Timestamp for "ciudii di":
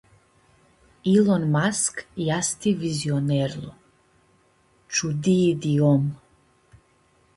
4.95-5.75